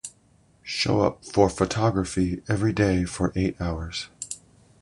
Show 0.63 1.01
up 1.01 1.23
for 1.23 1.47
photography 1.47 2.41
every 2.47 2.73
day 2.73 3.05
for 3.05 3.31
eight 3.35 3.55
hours. 3.61 4.09